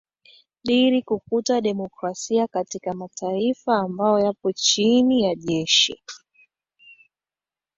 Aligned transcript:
dri 0.65 1.01
kukuta 1.01 1.61
demokrasia 1.61 2.47
katika 2.47 2.93
mataifa 2.93 3.77
ambayo 3.77 4.19
yapo 4.19 4.51
chini 4.51 5.23
ya 5.23 5.35
jeshi 5.35 6.03